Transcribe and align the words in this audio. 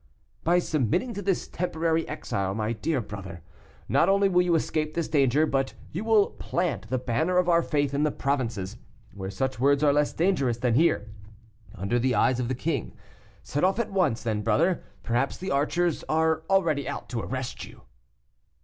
"By 0.43 0.57
submitting 0.57 1.13
to 1.13 1.21
this 1.21 1.47
temporary 1.47 2.09
exile, 2.09 2.55
my 2.55 2.73
dear 2.73 3.01
brother, 3.01 3.43
not 3.87 4.09
only 4.09 4.29
will 4.29 4.41
you 4.41 4.55
escape 4.55 4.95
this 4.95 5.07
danger, 5.07 5.45
but 5.45 5.75
you 5.91 6.03
will 6.03 6.31
plant 6.31 6.89
the 6.89 6.97
banner 6.97 7.37
of 7.37 7.47
our 7.47 7.61
faith 7.61 7.93
in 7.93 8.01
the 8.01 8.09
provinces, 8.09 8.77
where 9.13 9.29
such 9.29 9.59
words 9.59 9.83
are 9.83 9.93
less 9.93 10.11
dangerous 10.11 10.57
than 10.57 10.73
here, 10.73 11.11
under 11.75 11.99
the 11.99 12.15
eyes 12.15 12.39
of 12.39 12.47
the 12.47 12.55
king. 12.55 12.95
Set 13.43 13.63
off 13.63 13.77
at 13.77 13.91
once, 13.91 14.23
then, 14.23 14.41
brother; 14.41 14.83
perhaps 15.03 15.37
the 15.37 15.51
archers 15.51 16.03
are 16.09 16.41
already 16.49 16.87
out 16.89 17.07
to 17.09 17.21
arrest 17.21 17.63
you." 17.67 17.81